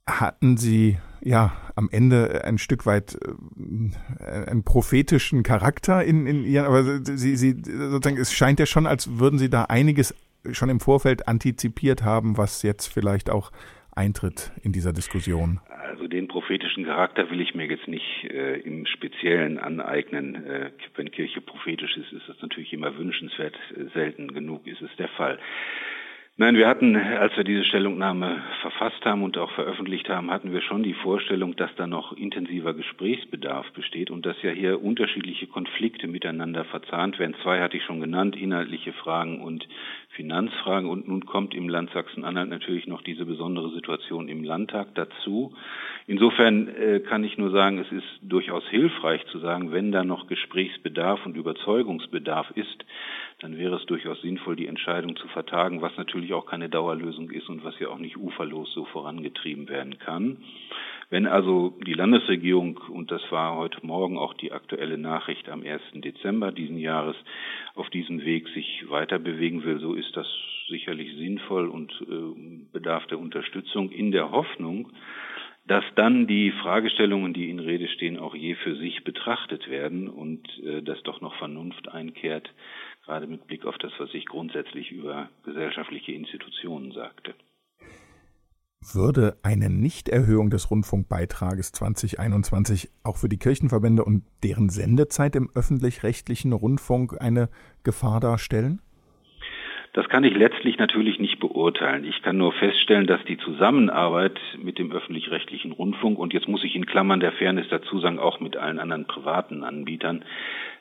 Hatten 0.07 0.57
Sie 0.57 0.99
ja 1.21 1.53
am 1.75 1.89
Ende 1.91 2.45
ein 2.45 2.59
Stück 2.59 2.87
weit 2.87 3.19
äh, 4.21 4.51
einen 4.51 4.63
prophetischen 4.63 5.43
Charakter 5.43 6.05
in, 6.05 6.27
in 6.27 6.45
Ihren, 6.45 6.67
aber 6.67 7.05
Sie, 7.05 7.37
Sie 7.37 7.57
sozusagen, 7.65 8.19
es 8.19 8.33
scheint 8.33 8.59
ja 8.59 8.67
schon, 8.67 8.87
als 8.87 9.19
würden 9.19 9.39
Sie 9.39 9.51
da 9.51 9.65
einiges 9.65 10.15
schon 10.53 10.69
im 10.69 10.81
Vorfeld 10.81 11.29
antizipiert 11.29 12.05
haben, 12.05 12.37
was 12.37 12.63
jetzt 12.63 12.87
vielleicht 12.87 13.31
auch 13.31 13.51
eintritt 13.95 14.53
in 14.63 14.73
dieser 14.73 14.93
Diskussion? 14.93 15.61
Also 15.69 16.07
den 16.07 16.29
prophetischen 16.29 16.85
Charakter 16.85 17.31
will 17.31 17.41
ich 17.41 17.55
mir 17.55 17.67
jetzt 17.67 17.89
nicht 17.89 18.25
äh, 18.25 18.61
im 18.61 18.87
Speziellen 18.87 19.59
aneignen. 19.59 20.47
Äh, 20.47 20.71
wenn 20.95 21.11
Kirche 21.11 21.41
prophetisch 21.41 21.97
ist, 21.97 22.13
ist 22.13 22.29
das 22.29 22.37
natürlich 22.41 22.73
immer 22.73 22.97
wünschenswert. 22.97 23.57
Selten 23.95 24.33
genug 24.33 24.67
ist 24.67 24.83
es 24.83 24.91
der 24.99 25.09
Fall. 25.09 25.39
Nein, 26.41 26.55
wir 26.55 26.69
hatten, 26.69 26.95
als 26.95 27.37
wir 27.37 27.43
diese 27.43 27.65
Stellungnahme 27.65 28.41
verfasst 28.61 29.05
haben 29.05 29.25
und 29.25 29.37
auch 29.39 29.51
veröffentlicht 29.51 30.09
haben, 30.09 30.31
hatten 30.31 30.53
wir 30.53 30.61
schon 30.63 30.85
die 30.85 30.95
Vorstellung, 30.95 31.57
dass 31.57 31.75
da 31.75 31.89
noch 31.89 32.13
intensiver 32.13 32.75
Gesprächsbedarf 32.75 33.73
besteht 33.73 34.09
und 34.13 34.25
dass 34.25 34.41
ja 34.43 34.53
hier 34.53 34.81
unterschiedliche 34.81 35.49
Konflikte 35.49 36.07
miteinander 36.07 36.65
verzahnt 36.65 37.19
werden. 37.19 37.35
Zwei 37.43 37.61
hatte 37.61 37.77
ich 37.77 37.83
schon 37.83 37.99
genannt, 37.99 38.37
inhaltliche 38.37 38.93
Fragen 38.93 39.41
und 39.41 39.67
Finanzfragen. 40.11 40.89
Und 40.89 41.09
nun 41.09 41.27
kommt 41.27 41.55
im 41.55 41.69
Land 41.69 41.91
Sachsen-Anhalt 41.91 42.51
natürlich 42.51 42.87
noch 42.87 43.03
diese 43.03 43.25
besondere 43.25 43.71
Situation 43.71 44.29
im 44.29 44.45
Landtag 44.45 44.95
dazu. 44.95 45.55
Insofern 46.07 46.69
äh, 46.69 47.01
kann 47.01 47.25
ich 47.25 47.37
nur 47.37 47.51
sagen, 47.51 47.79
es 47.79 47.91
ist 47.91 48.07
durchaus 48.23 48.63
hilfreich 48.69 49.27
zu 49.27 49.41
sagen, 49.41 49.73
wenn 49.73 49.91
da 49.91 50.05
noch 50.05 50.29
Gesprächsbedarf 50.29 51.27
und 51.27 51.37
Überzeugungsbedarf 51.37 52.53
ist, 52.55 52.85
dann 53.41 53.57
wäre 53.57 53.77
es 53.77 53.87
durchaus 53.87 54.21
sinnvoll, 54.21 54.57
die 54.57 54.67
Entscheidung 54.67 55.15
zu 55.17 55.29
vertagen, 55.29 55.81
was 55.81 55.97
natürlich 55.97 56.33
auch 56.33 56.47
keine 56.47 56.69
Dauerlösung 56.69 57.31
ist 57.31 57.49
und 57.49 57.63
was 57.65 57.79
ja 57.79 57.89
auch 57.89 57.99
nicht 57.99 58.17
uferlos 58.17 58.73
so 58.73 58.85
vorangetrieben 58.87 59.69
werden 59.69 59.99
kann. 59.99 60.39
Wenn 61.11 61.27
also 61.27 61.79
die 61.87 61.95
Landesregierung, 61.95 62.79
und 62.91 63.11
das 63.11 63.23
war 63.31 63.57
heute 63.57 63.85
Morgen 63.87 64.19
auch 64.19 64.35
die 64.35 64.53
aktuelle 64.53 64.99
Nachricht 64.99 65.49
am 65.49 65.63
1. 65.63 65.81
Dezember 65.95 66.53
diesen 66.53 66.79
Jahres, 66.79 67.17
auf 67.75 67.89
diesem 67.91 68.25
Weg 68.25 68.49
sich 68.49 68.85
weiter 68.91 69.19
bewegen 69.19 69.65
will, 69.65 69.79
so 69.79 69.95
ist 69.95 70.15
das 70.17 70.27
sicherlich 70.69 71.17
sinnvoll 71.17 71.69
und 71.69 71.93
äh, 72.03 72.73
bedarf 72.73 73.07
der 73.07 73.19
Unterstützung 73.19 73.91
in 73.91 74.11
der 74.11 74.31
Hoffnung, 74.33 74.93
dass 75.67 75.85
dann 75.95 76.27
die 76.27 76.51
Fragestellungen, 76.51 77.35
die 77.35 77.51
in 77.51 77.59
Rede 77.59 77.89
stehen, 77.89 78.19
auch 78.19 78.35
je 78.35 78.55
für 78.57 78.77
sich 78.77 79.05
betrachtet 79.05 79.69
werden 79.71 80.09
und 80.09 80.47
äh, 80.65 80.83
dass 80.83 81.03
doch 81.03 81.21
noch 81.21 81.35
Vernunft 81.37 81.89
einkehrt, 81.89 82.51
gerade 83.09 83.27
mit 83.27 83.47
Blick 83.47 83.65
auf 83.65 83.79
das, 83.79 83.91
was 83.99 84.11
ich 84.13 84.27
grundsätzlich 84.27 84.93
über 84.93 85.31
gesellschaftliche 85.45 86.13
Institutionen 86.13 86.93
sagte. 86.93 87.35
Würde 88.93 89.39
eine 89.43 89.71
Nichterhöhung 89.71 90.51
des 90.51 90.71
Rundfunkbeitrages 90.71 91.73
2021 91.73 92.91
auch 93.03 93.17
für 93.17 93.31
die 93.31 93.39
Kirchenverbände 93.39 94.05
und 94.05 94.25
deren 94.43 94.69
Sendezeit 94.69 95.37
im 95.37 95.51
öffentlich-rechtlichen 95.55 96.53
Rundfunk 96.53 97.21
eine 97.21 97.49
Gefahr 97.83 98.21
darstellen? 98.21 98.81
Das 99.99 100.09
kann 100.09 100.23
ich 100.23 100.37
letztlich 100.37 100.79
natürlich 100.79 101.19
nicht 101.19 101.41
beurteilen. 101.41 102.05
Ich 102.05 102.23
kann 102.23 102.39
nur 102.39 102.53
feststellen, 102.53 103.09
dass 103.09 103.19
die 103.25 103.37
Zusammenarbeit 103.37 104.39
mit 104.57 104.79
dem 104.79 104.93
öffentlich-rechtlichen 104.93 105.73
Rundfunk 105.73 106.21
und 106.21 106.33
jetzt 106.33 106.47
muss 106.47 106.63
ich 106.63 106.77
in 106.77 106.87
Klammern 106.87 107.19
der 107.19 107.33
Fairness 107.33 107.67
dazu 107.69 107.99
sagen, 107.99 108.21
auch 108.21 108.39
mit 108.39 108.57
allen 108.57 108.79
anderen 108.79 109.07
privaten 109.07 109.65
Anbietern, 109.65 110.25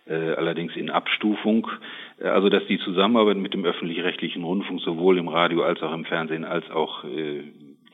äh, 0.05 0.33
allerdings 0.33 0.75
in 0.75 0.91
Abstufung, 0.91 1.67
äh, 2.19 2.27
also 2.27 2.50
dass 2.50 2.67
die 2.67 2.77
Zusammenarbeit 2.77 3.38
mit 3.38 3.55
dem 3.55 3.65
öffentlich-rechtlichen 3.65 4.43
Rundfunk 4.43 4.81
sowohl 4.81 5.17
im 5.17 5.29
Radio 5.29 5.63
als 5.63 5.81
auch 5.81 5.95
im 5.95 6.05
Fernsehen 6.05 6.45
als 6.45 6.69
auch 6.69 7.03
äh, 7.03 7.41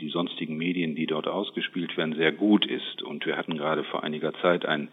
die 0.01 0.09
sonstigen 0.09 0.57
Medien, 0.57 0.93
die 0.93 1.05
dort 1.05 1.29
ausgespielt 1.29 1.95
werden, 1.95 2.15
sehr 2.15 2.33
gut 2.33 2.65
ist. 2.65 3.01
Und 3.01 3.25
wir 3.25 3.37
hatten 3.37 3.57
gerade 3.57 3.85
vor 3.85 4.03
einiger 4.03 4.33
Zeit 4.41 4.65
ein 4.65 4.89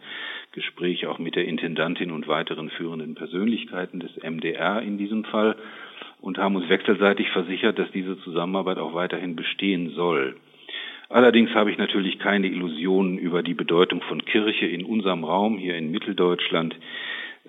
Gespräch 0.53 1.07
auch 1.07 1.19
mit 1.19 1.35
der 1.35 1.43
Intendantin 1.43 2.09
und 2.09 2.29
weiteren 2.29 2.69
führenden 2.69 3.15
Persönlichkeiten 3.15 3.99
des 3.99 4.15
MDR 4.23 4.81
in 4.81 4.97
diesem 4.97 5.25
Fall 5.25 5.57
und 6.21 6.37
haben 6.37 6.55
uns 6.55 6.69
wechselseitig 6.69 7.29
versichert, 7.31 7.79
dass 7.79 7.91
diese 7.91 8.17
Zusammenarbeit 8.19 8.77
auch 8.77 8.93
weiterhin 8.93 9.35
bestehen 9.35 9.89
soll. 9.89 10.35
Allerdings 11.09 11.53
habe 11.53 11.71
ich 11.71 11.77
natürlich 11.77 12.19
keine 12.19 12.47
Illusionen 12.47 13.17
über 13.17 13.43
die 13.43 13.53
Bedeutung 13.53 14.01
von 14.01 14.23
Kirche 14.23 14.65
in 14.65 14.85
unserem 14.85 15.25
Raum 15.25 15.57
hier 15.57 15.75
in 15.75 15.91
Mitteldeutschland. 15.91 16.75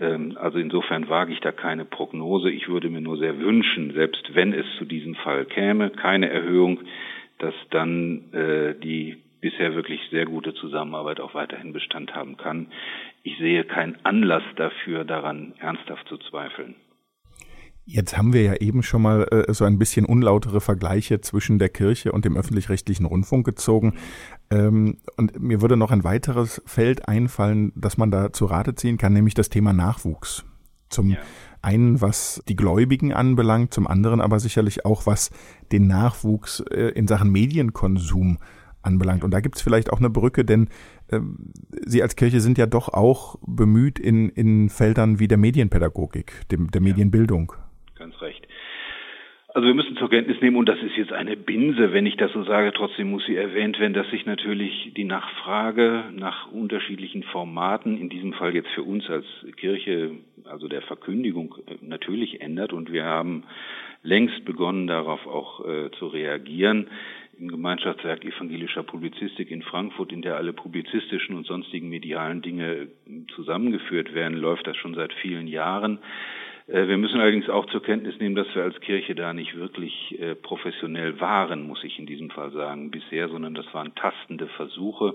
Ähm, 0.01 0.37
also 0.41 0.59
insofern 0.59 1.09
wage 1.09 1.33
ich 1.33 1.41
da 1.41 1.53
keine 1.53 1.85
Prognose. 1.85 2.51
Ich 2.51 2.69
würde 2.69 2.91
mir 2.91 3.01
nur 3.01 3.19
sehr 3.19 3.39
wünschen, 3.39 3.93
selbst 3.93 4.35
wenn 4.35 4.53
es 4.53 4.67
zu 4.79 4.85
diesem 4.85 5.15
Fall 5.15 5.45
käme, 5.45 5.91
keine 5.91 6.29
Erhöhung, 6.29 6.81
dass 7.39 7.55
dann 7.71 8.33
äh, 8.33 8.75
die 8.81 9.19
bisher 9.41 9.75
wirklich 9.75 10.01
sehr 10.11 10.25
gute 10.25 10.55
Zusammenarbeit 10.55 11.21
auch 11.21 11.35
weiterhin 11.35 11.73
Bestand 11.73 12.15
haben 12.15 12.37
kann. 12.37 12.69
Ich 13.23 13.37
sehe 13.39 13.65
keinen 13.65 13.97
Anlass 14.05 14.45
dafür, 14.57 15.05
daran 15.05 15.53
ernsthaft 15.59 16.09
zu 16.09 16.17
zweifeln. 16.19 16.75
Jetzt 17.85 18.17
haben 18.17 18.33
wir 18.33 18.43
ja 18.43 18.55
eben 18.57 18.83
schon 18.83 19.03
mal 19.03 19.27
äh, 19.31 19.53
so 19.53 19.65
ein 19.65 19.79
bisschen 19.79 20.07
unlautere 20.07 20.61
Vergleiche 20.61 21.21
zwischen 21.21 21.59
der 21.59 21.69
Kirche 21.69 22.13
und 22.13 22.25
dem 22.25 22.37
öffentlich-rechtlichen 22.37 23.07
Rundfunk 23.07 23.45
gezogen. 23.45 23.95
Ähm, 24.51 24.99
und 25.17 25.41
mir 25.41 25.61
würde 25.61 25.77
noch 25.77 25.91
ein 25.91 26.05
weiteres 26.05 26.63
Feld 26.65 27.09
einfallen, 27.09 27.73
das 27.75 27.97
man 27.97 28.13
da 28.13 28.33
zu 28.33 28.47
Rate 28.47 28.77
ziehen 28.77 28.99
kann, 28.99 29.13
nämlich 29.13 29.35
das 29.35 29.49
Thema 29.49 29.73
Nachwuchs. 29.73 30.45
Zum 30.91 31.11
ja. 31.11 31.19
einen, 31.61 32.01
was 32.01 32.41
die 32.47 32.55
Gläubigen 32.55 33.13
anbelangt, 33.13 33.75
zum 33.75 33.89
anderen 33.89 34.21
aber 34.21 34.39
sicherlich 34.39 34.85
auch, 34.85 35.07
was 35.07 35.31
den 35.73 35.89
Nachwuchs 35.89 36.61
äh, 36.71 36.91
in 36.91 37.09
Sachen 37.09 37.33
Medienkonsum 37.33 38.39
anbelangt. 38.83 39.25
Und 39.25 39.33
da 39.33 39.41
gibt's 39.41 39.61
vielleicht 39.63 39.93
auch 39.93 39.99
eine 39.99 40.11
Brücke, 40.11 40.45
denn 40.45 40.69
äh, 41.09 41.19
Sie 41.85 42.01
als 42.01 42.15
Kirche 42.15 42.41
sind 42.41 42.59
ja 42.59 42.67
doch 42.67 42.91
auch 42.91 43.39
bemüht 43.45 43.99
in, 43.99 44.29
in 44.29 44.69
Feldern 44.69 45.19
wie 45.19 45.27
der 45.27 45.39
Medienpädagogik, 45.39 46.49
dem, 46.51 46.71
der 46.71 46.81
Medienbildung 46.81 47.53
ganz 47.53 47.53
recht. 47.53 47.72
Also 49.55 49.69
wir 49.69 49.75
müssen 49.75 49.97
zur 49.97 50.09
Kenntnis 50.09 50.41
nehmen, 50.41 50.57
und 50.57 50.67
das 50.67 50.83
ist 50.83 50.97
jetzt 50.97 51.13
eine 51.13 51.37
Binse, 51.37 51.93
wenn 51.93 52.07
ich 52.07 52.17
das 52.17 52.33
so 52.33 52.43
sage, 52.43 52.73
trotzdem 52.73 53.11
muss 53.11 53.27
sie 53.27 53.37
erwähnt 53.37 53.79
werden, 53.79 53.93
dass 53.93 54.09
sich 54.09 54.25
natürlich 54.25 54.93
die 54.97 55.05
Nachfrage 55.05 56.05
nach 56.17 56.51
unterschiedlichen 56.51 57.23
Formaten, 57.23 57.99
in 57.99 58.09
diesem 58.09 58.33
Fall 58.33 58.55
jetzt 58.55 58.71
für 58.71 58.83
uns 58.83 59.11
als 59.11 59.27
Kirche, 59.59 60.13
also 60.47 60.69
der 60.69 60.81
Verkündigung, 60.81 61.55
äh, 61.67 61.75
natürlich 61.83 62.41
ändert. 62.41 62.73
Und 62.73 62.91
wir 62.91 63.05
haben 63.05 63.45
längst 64.03 64.43
begonnen, 64.47 64.87
darauf 64.87 65.27
auch 65.27 65.67
äh, 65.67 65.91
zu 65.99 66.07
reagieren. 66.07 66.89
Im 67.39 67.49
Gemeinschaftswerk 67.49 68.25
evangelischer 68.25 68.85
Publizistik 68.85 69.51
in 69.51 69.61
Frankfurt, 69.61 70.13
in 70.13 70.23
der 70.23 70.37
alle 70.37 70.55
publizistischen 70.55 71.37
und 71.37 71.47
sonstigen 71.47 71.91
medialen 71.91 72.41
Dinge 72.41 72.89
zusammengeführt 73.35 74.15
werden, 74.15 74.39
läuft 74.39 74.67
das 74.67 74.79
schon 74.79 74.95
seit 74.95 75.13
vielen 75.13 75.47
Jahren. 75.47 75.99
Äh, 76.67 76.89
wir 76.89 76.97
müssen 76.97 77.21
allerdings 77.21 77.49
auch 77.49 77.67
zur 77.67 77.83
Kenntnis 77.83 78.19
nehmen, 78.19 78.35
dass 78.35 78.53
wir 78.55 78.63
als 78.63 78.81
Kirche 78.81 79.15
da 79.15 79.33
nicht 79.33 79.57
wirklich 79.57 80.19
äh, 80.21 80.35
professionell 80.35 81.21
waren, 81.21 81.67
muss 81.67 81.83
ich 81.85 81.99
in 81.99 82.07
diesem 82.07 82.31
Fall 82.31 82.53
sagen, 82.53 82.91
bisher, 82.91 83.29
sondern 83.29 83.55
das 83.55 83.73
waren 83.73 83.95
tastende 83.95 84.49
Versuche. 84.49 85.15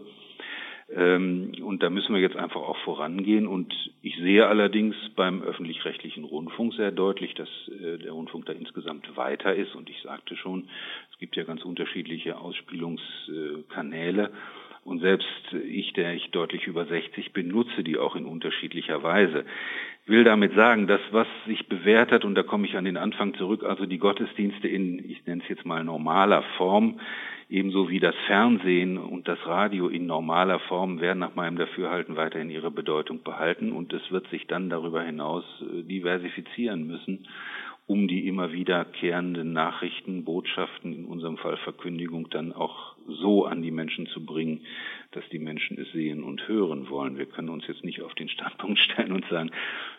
Ähm, 0.89 1.51
und 1.63 1.83
da 1.83 1.89
müssen 1.89 2.13
wir 2.13 2.21
jetzt 2.21 2.37
einfach 2.37 2.61
auch 2.61 2.77
vorangehen. 2.77 3.45
Und 3.47 3.73
ich 4.01 4.15
sehe 4.17 4.47
allerdings 4.47 4.95
beim 5.15 5.41
öffentlich-rechtlichen 5.41 6.23
Rundfunk 6.23 6.73
sehr 6.75 6.91
deutlich, 6.91 7.33
dass 7.33 7.49
äh, 7.67 7.97
der 7.97 8.13
Rundfunk 8.13 8.45
da 8.45 8.53
insgesamt 8.53 9.17
weiter 9.17 9.53
ist. 9.53 9.75
Und 9.75 9.89
ich 9.89 10.01
sagte 10.01 10.37
schon, 10.37 10.69
es 11.11 11.17
gibt 11.17 11.35
ja 11.35 11.43
ganz 11.43 11.65
unterschiedliche 11.65 12.37
Ausspielungskanäle. 12.37 14.31
Und 14.87 14.99
selbst 14.99 15.27
ich, 15.69 15.91
der 15.91 16.13
ich 16.13 16.31
deutlich 16.31 16.65
über 16.65 16.85
60 16.85 17.33
bin, 17.33 17.49
nutze 17.49 17.83
die 17.83 17.97
auch 17.97 18.15
in 18.15 18.23
unterschiedlicher 18.23 19.03
Weise. 19.03 19.43
Will 20.05 20.23
damit 20.23 20.53
sagen, 20.53 20.87
dass 20.87 21.01
was 21.11 21.27
sich 21.45 21.67
bewährt 21.67 22.13
hat, 22.13 22.23
und 22.23 22.35
da 22.35 22.43
komme 22.43 22.65
ich 22.65 22.77
an 22.77 22.85
den 22.85 22.95
Anfang 22.95 23.33
zurück, 23.33 23.65
also 23.65 23.85
die 23.85 23.97
Gottesdienste 23.97 24.69
in, 24.69 25.03
ich 25.11 25.25
nenne 25.25 25.43
es 25.43 25.49
jetzt 25.49 25.65
mal 25.65 25.83
normaler 25.83 26.41
Form, 26.55 27.01
ebenso 27.49 27.89
wie 27.89 27.99
das 27.99 28.15
Fernsehen 28.27 28.97
und 28.97 29.27
das 29.27 29.45
Radio 29.45 29.89
in 29.89 30.05
normaler 30.05 30.59
Form 30.59 31.01
werden 31.01 31.19
nach 31.19 31.35
meinem 31.35 31.57
Dafürhalten 31.57 32.15
weiterhin 32.15 32.49
ihre 32.49 32.71
Bedeutung 32.71 33.23
behalten 33.23 33.73
und 33.73 33.91
es 33.91 34.09
wird 34.09 34.29
sich 34.29 34.47
dann 34.47 34.69
darüber 34.69 35.03
hinaus 35.03 35.43
äh, 35.63 35.83
diversifizieren 35.83 36.87
müssen 36.87 37.27
um 37.87 38.09
die 38.09 38.27
immer 38.27 38.51
wiederkehrenden 38.51 39.53
Nachrichten, 39.53 40.25
Botschaften, 40.25 40.93
in 40.93 41.05
unserem 41.05 41.37
Fall 41.37 41.55
Verkündigung, 41.57 42.29
dann 42.29 42.51
auch 42.51 42.97
so 43.07 43.45
an 43.45 43.61
die 43.61 43.71
Menschen 43.71 44.07
zu 44.07 44.25
bringen, 44.25 44.65
dass 45.11 45.23
die 45.31 45.39
Menschen 45.39 45.79
es 45.79 45.89
sehen 45.93 46.21
und 46.23 46.47
hören 46.49 46.89
wollen. 46.89 47.17
Wir 47.17 47.25
können 47.25 47.47
uns 47.47 47.65
jetzt 47.65 47.85
nicht 47.85 48.01
auf 48.01 48.13
den 48.15 48.27
Standpunkt 48.27 48.77
stellen 48.79 49.13
und 49.13 49.25
sagen, 49.29 49.51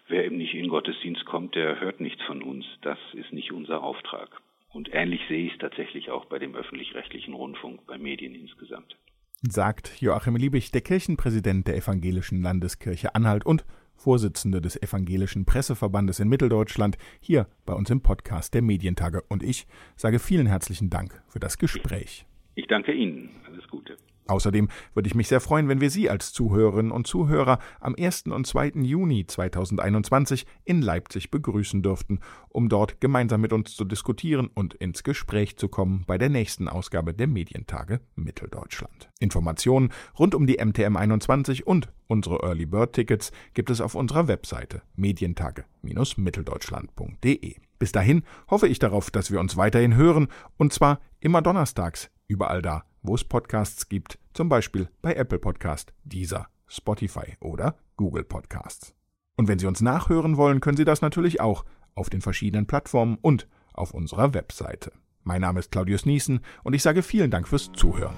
wer 0.06 0.26
eben 0.26 0.36
nicht 0.36 0.54
in 0.54 0.68
Gottesdienst 0.68 1.24
kommt, 1.24 1.54
der 1.54 1.80
hört 1.80 2.00
nichts 2.00 2.22
von 2.24 2.42
uns. 2.42 2.66
Das 2.82 2.98
ist 3.14 3.32
nicht 3.32 3.52
unser 3.52 3.82
Auftrag. 3.82 4.42
Und 4.70 4.90
ähnlich 4.92 5.22
sehe 5.26 5.46
ich 5.46 5.54
es 5.54 5.58
tatsächlich 5.58 6.10
auch 6.10 6.26
bei 6.26 6.38
dem 6.38 6.54
öffentlich-rechtlichen 6.54 7.32
Rundfunk, 7.32 7.86
bei 7.86 7.96
Medien 7.96 8.34
insgesamt. 8.34 8.96
Sagt 9.40 10.02
Joachim 10.02 10.36
Liebig, 10.36 10.72
der 10.72 10.82
Kirchenpräsident 10.82 11.68
der 11.68 11.76
Evangelischen 11.76 12.42
Landeskirche 12.42 13.14
Anhalt 13.14 13.46
und 13.46 13.64
Vorsitzende 13.98 14.60
des 14.60 14.80
Evangelischen 14.80 15.44
Presseverbandes 15.44 16.20
in 16.20 16.28
Mitteldeutschland, 16.28 16.96
hier 17.20 17.48
bei 17.66 17.74
uns 17.74 17.90
im 17.90 18.00
Podcast 18.00 18.54
der 18.54 18.62
Medientage. 18.62 19.22
Und 19.28 19.42
ich 19.42 19.66
sage 19.96 20.18
vielen 20.18 20.46
herzlichen 20.46 20.88
Dank 20.88 21.20
für 21.26 21.40
das 21.40 21.58
Gespräch. 21.58 22.24
Ich 22.54 22.66
danke 22.68 22.92
Ihnen. 22.92 23.30
Alles 23.46 23.66
Gute. 23.68 23.96
Außerdem 24.28 24.68
würde 24.94 25.08
ich 25.08 25.14
mich 25.14 25.28
sehr 25.28 25.40
freuen, 25.40 25.68
wenn 25.68 25.80
wir 25.80 25.90
Sie 25.90 26.10
als 26.10 26.32
Zuhörerinnen 26.32 26.90
und 26.92 27.06
Zuhörer 27.06 27.58
am 27.80 27.94
1. 27.98 28.24
und 28.26 28.46
2. 28.46 28.72
Juni 28.82 29.26
2021 29.26 30.44
in 30.64 30.82
Leipzig 30.82 31.30
begrüßen 31.30 31.82
dürften, 31.82 32.20
um 32.50 32.68
dort 32.68 33.00
gemeinsam 33.00 33.40
mit 33.40 33.54
uns 33.54 33.74
zu 33.74 33.84
diskutieren 33.84 34.50
und 34.54 34.74
ins 34.74 35.02
Gespräch 35.02 35.56
zu 35.56 35.68
kommen 35.68 36.04
bei 36.06 36.18
der 36.18 36.28
nächsten 36.28 36.68
Ausgabe 36.68 37.14
der 37.14 37.26
Medientage 37.26 38.00
Mitteldeutschland. 38.16 39.08
Informationen 39.18 39.88
rund 40.18 40.34
um 40.34 40.46
die 40.46 40.58
MTM 40.62 40.96
21 40.96 41.66
und 41.66 41.88
unsere 42.06 42.42
Early 42.42 42.66
Bird 42.66 42.92
Tickets 42.92 43.32
gibt 43.54 43.70
es 43.70 43.80
auf 43.80 43.94
unserer 43.94 44.28
Webseite 44.28 44.82
medientage-mitteldeutschland.de. 44.96 47.56
Bis 47.78 47.92
dahin 47.92 48.24
hoffe 48.50 48.68
ich 48.68 48.78
darauf, 48.78 49.10
dass 49.10 49.30
wir 49.30 49.40
uns 49.40 49.56
weiterhin 49.56 49.94
hören 49.94 50.28
und 50.56 50.72
zwar 50.72 51.00
immer 51.20 51.42
donnerstags, 51.42 52.10
überall 52.26 52.60
da, 52.60 52.82
wo 53.02 53.14
es 53.14 53.24
Podcasts 53.24 53.88
gibt, 53.88 54.18
zum 54.34 54.48
Beispiel 54.48 54.88
bei 55.02 55.14
Apple 55.14 55.38
Podcast, 55.38 55.92
Deezer, 56.04 56.48
Spotify 56.66 57.36
oder 57.40 57.76
Google 57.96 58.24
Podcasts. 58.24 58.94
Und 59.36 59.48
wenn 59.48 59.58
Sie 59.58 59.66
uns 59.66 59.80
nachhören 59.80 60.36
wollen, 60.36 60.60
können 60.60 60.76
Sie 60.76 60.84
das 60.84 61.00
natürlich 61.00 61.40
auch 61.40 61.64
auf 61.94 62.10
den 62.10 62.20
verschiedenen 62.20 62.66
Plattformen 62.66 63.18
und 63.20 63.48
auf 63.72 63.92
unserer 63.92 64.34
Webseite. 64.34 64.92
Mein 65.22 65.40
Name 65.40 65.60
ist 65.60 65.70
Claudius 65.70 66.06
Niesen 66.06 66.40
und 66.64 66.74
ich 66.74 66.82
sage 66.82 67.02
vielen 67.02 67.30
Dank 67.30 67.48
fürs 67.48 67.70
Zuhören. 67.72 68.14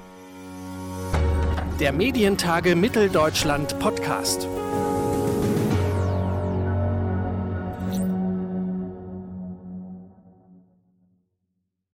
Der 1.81 1.93
Medientage 1.93 2.77
Mitteldeutschland 2.77 3.79
Podcast. 3.79 4.47